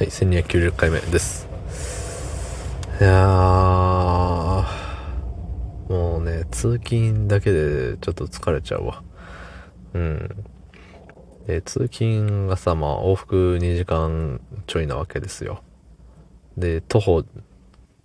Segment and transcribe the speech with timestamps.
[0.00, 1.46] はい、1290回目です。
[3.02, 3.22] いやー、
[5.92, 9.02] もうね、通勤だけでちょっと疲れちゃうわ。
[9.92, 10.44] うん。
[11.46, 15.62] で、通勤がさ、まあ往復2時間ちょいなわけですよ。
[16.56, 17.22] で、徒歩、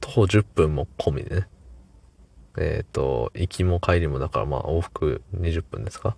[0.01, 1.47] 徒歩10分も込みでね。
[2.57, 6.17] えっ、と、行きも帰りもだからまあ往復20分ですか？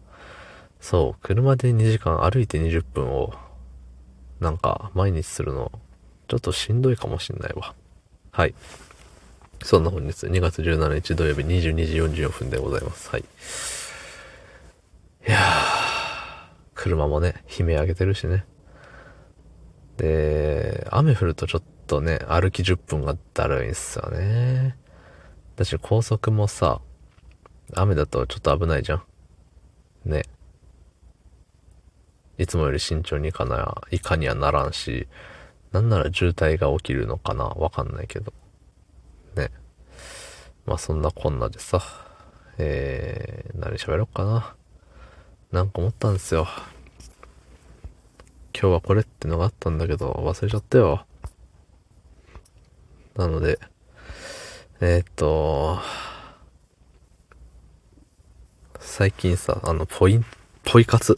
[0.80, 3.32] そう、車で2時間歩いて20分を
[4.40, 5.72] なんか、毎日するの、
[6.28, 7.74] ちょっとしんどいかもしんないわ。
[8.32, 8.54] はい。
[9.64, 13.10] そんな本日、2月17日土曜日22時44分でございます。
[13.10, 13.22] はい。
[13.22, 15.42] いやー、
[16.76, 18.46] 車もね、悲鳴上げてるしね。
[19.98, 24.78] で、雨降るとちょっとね、歩き10分がだるいんすよね。
[25.56, 26.82] だし、高速もさ、
[27.74, 29.04] 雨だとちょっと危ないじゃん。
[30.06, 30.24] ね。
[32.38, 35.08] いつもより慎重にいかな、いかにはならんし、
[35.72, 38.34] なんなら渋滞が起きるのかなわかんないけど。
[39.36, 39.52] ね。
[40.66, 41.82] まあそんなこんなでさ、
[42.58, 44.56] えー、何喋ろうかな。
[45.52, 46.48] なんか思ったんですよ。
[48.60, 51.06] 今日はこれってのがあったんだけど、忘れちゃったよ。
[53.16, 53.60] なので、
[54.80, 55.80] えー、っと、
[58.80, 60.26] 最近さ、あの、ポイン、
[60.64, 61.18] ポイ活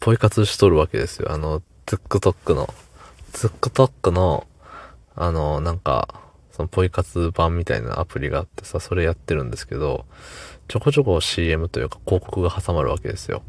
[0.00, 1.32] ポイ活しとるわけですよ。
[1.32, 2.72] あの、TikTok の、
[3.32, 4.46] TikTok の、
[5.14, 6.20] あの、なんか、
[6.52, 10.06] そのポイ活版みたいなアプリがあってさ、それやってるんですけど、
[10.68, 13.42] ちょこちょこ CM というか広告が挟まるわけですよ。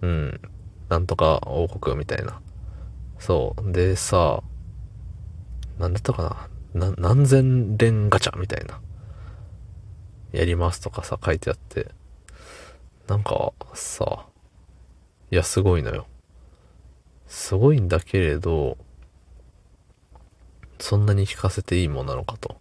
[0.00, 0.40] うん。
[0.88, 2.40] なんとか王国みたいな。
[3.18, 3.72] そう。
[3.72, 4.42] でさ、
[5.78, 8.80] なんだったかなな、何千連ガチャみたいな。
[10.32, 11.88] やりますとかさ、書いてあって。
[13.06, 14.26] なんか、さ、
[15.30, 16.06] いや、すごいのよ。
[17.26, 18.78] すごいんだけれど、
[20.78, 22.60] そんなに聞かせていいものなのかと。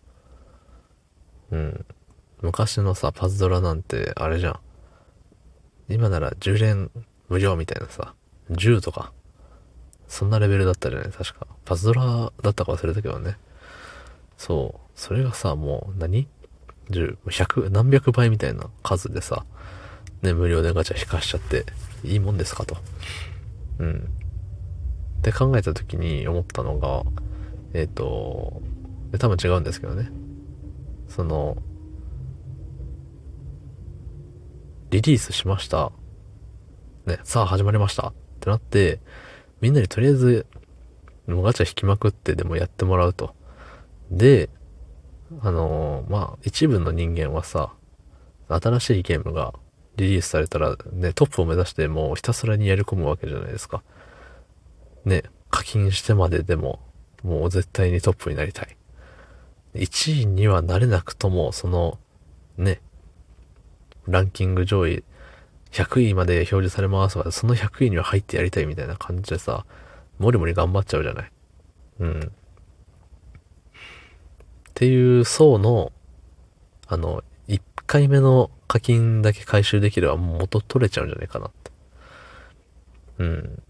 [1.52, 1.86] うん。
[2.42, 4.60] 昔のさ、パズドラなんて、あれじゃん。
[5.90, 6.92] 今なら10連
[7.30, 8.14] 無料みたいなさ、
[8.52, 9.14] 10とか、
[10.08, 11.12] そんなレベルだったじゃない？
[11.12, 11.48] 確か。
[11.64, 13.38] パズドラだったか忘れたけどね。
[14.38, 14.90] そう。
[14.96, 16.28] それがさ、もう何、
[16.90, 19.46] 10、100、何百倍みたいな数でさ、
[20.22, 21.66] ね、無料でガチャ引かしちゃって、
[22.04, 22.78] いいもんですかと。
[23.80, 24.10] うん。
[25.20, 27.04] って考えた時に思ったのが、
[27.74, 28.62] えっ、と、
[29.20, 30.10] 多分違うんですけどね。
[31.10, 31.58] その、
[34.90, 35.92] リリースしました。
[37.06, 39.00] ね、さあ始まりましたってなって、
[39.62, 40.46] みんなにとりあえず、
[41.28, 43.36] もうガチャ引きまくってでもやってもらうと。
[44.12, 44.50] で、
[45.42, 47.74] あのーまあ、一部の人間はさ、
[48.48, 49.54] 新しいゲームが
[49.98, 53.84] リリースされたらね、トップを目指してもうひたすらにやり込むわけじゃないですか。
[55.06, 56.80] ね、課金してまででも、
[57.24, 58.78] もう絶対にトップになりたい。
[59.74, 62.00] 1位にはなれなくとも、その、
[62.58, 62.82] ね、
[64.08, 65.04] ランキング上位
[65.72, 69.66] 100位まで表示されますが、その100位には入ってやりたいみたいな感じでさ、
[70.20, 71.32] もりもり頑張っちゃうじゃない。
[72.00, 72.20] うん。
[72.20, 72.30] っ
[74.74, 75.92] ていう層の、
[76.88, 81.72] あの、1回目の課金だけ回収できればもう元取れちゃうんじゃないかなって。
[83.20, 83.64] うん。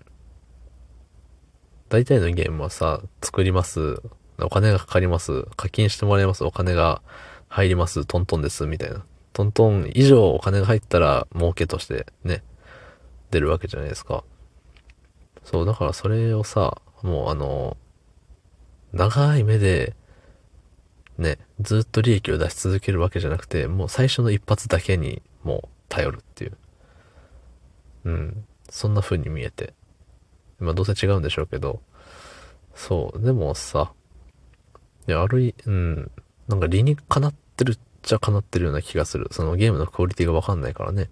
[1.89, 4.01] 大体のゲームはさ、作ります。
[4.39, 5.43] お金がかかります。
[5.55, 6.43] 課金してもらいます。
[6.43, 7.01] お金が
[7.47, 8.05] 入ります。
[8.05, 8.65] トントンです。
[8.65, 9.05] みたいな。
[9.33, 12.43] トントン以上お金が入ったら儲けとしてね、
[13.31, 14.23] 出るわけじゃないですか。
[15.43, 17.77] そう、だからそれをさ、もうあの、
[18.93, 19.95] 長い目で、
[21.17, 26.57] ね、ずっと利益を出し続けるわけじゃなくて、もう最初の一発だけにもう頼るっていう。
[28.05, 28.45] うん。
[28.69, 29.73] そんな風に見えて。
[30.59, 31.81] まあどうせ違うんでしょうけど。
[32.75, 33.25] そう。
[33.25, 33.91] でもさ、
[35.07, 36.11] いや、あるい、うん。
[36.47, 39.27] なんか理にかなってるっちゃかなってるような気がする。
[39.31, 41.09] そのゲームのクオリティがわかんないからね。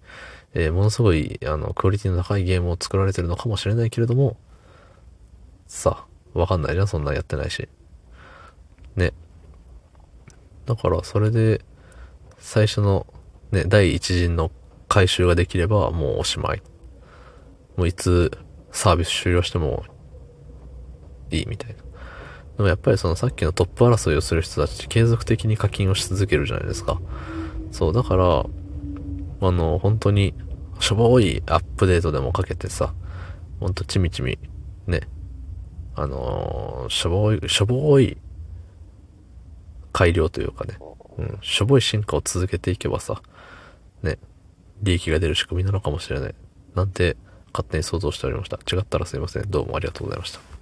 [0.54, 4.36] えーものすごい、あの、クオリティの高いゲームを作られてるのかもしれないけれども、
[5.66, 7.68] さ、わかんないじゃん、そんなんやってないし。
[8.94, 9.12] ね。
[10.66, 11.64] だから、それで、
[12.38, 13.06] 最初の、
[13.52, 14.50] ね、第一陣の
[14.88, 16.62] 回収ができれば、もうおしまい。
[17.76, 18.30] もういつ
[18.72, 19.84] サービス終了しても
[21.30, 21.76] いいみたいな。
[22.56, 27.00] でもやっぱりそのさっきのトップ争いをする人たち継続的に課金をし続けるじゃないですか。
[27.70, 28.44] そう、だから、
[29.40, 30.34] あの、本当に、
[30.80, 32.94] しょぼいアップデートでもかけてさ、
[33.60, 34.38] ほんとちみちみ、
[34.86, 35.00] ね、
[35.94, 38.16] あのーしょぼい、しょぼい
[39.96, 40.76] 改良というかね、
[41.16, 43.22] うん、しょぼい進化を続けていけばさ、
[44.02, 44.18] ね、
[44.82, 46.34] 利益が出る仕組みなのかもしれない。
[46.74, 47.16] なんて、
[47.54, 48.58] 勝手に想像しておりました。
[48.70, 49.50] 違ったらすいません。
[49.50, 50.55] どうもありがとうございました。